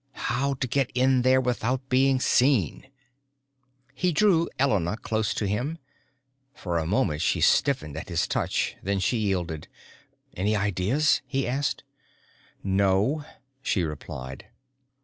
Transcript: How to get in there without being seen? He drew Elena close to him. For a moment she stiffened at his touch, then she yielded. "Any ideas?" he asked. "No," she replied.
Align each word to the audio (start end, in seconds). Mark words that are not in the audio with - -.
How 0.31 0.55
to 0.55 0.65
get 0.67 0.89
in 0.95 1.21
there 1.21 1.39
without 1.39 1.87
being 1.87 2.19
seen? 2.19 2.87
He 3.93 4.11
drew 4.11 4.49
Elena 4.57 4.97
close 4.97 5.31
to 5.35 5.45
him. 5.45 5.77
For 6.55 6.79
a 6.79 6.87
moment 6.87 7.21
she 7.21 7.39
stiffened 7.39 7.95
at 7.95 8.09
his 8.09 8.25
touch, 8.25 8.75
then 8.81 8.99
she 8.99 9.17
yielded. 9.19 9.67
"Any 10.35 10.55
ideas?" 10.55 11.21
he 11.27 11.47
asked. 11.47 11.83
"No," 12.63 13.23
she 13.61 13.83
replied. 13.83 14.47